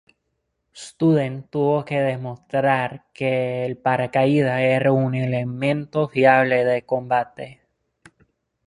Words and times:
Student 0.73 1.51
tuvo 1.51 1.85
que 1.85 2.01
demostrar 2.01 3.05
que 3.13 3.67
el 3.67 3.77
paracaídas 3.77 4.59
era 4.61 4.91
un 4.91 5.13
elemento 5.13 6.07
fiable 6.07 6.65
de 6.65 6.81
combate. 6.87 7.61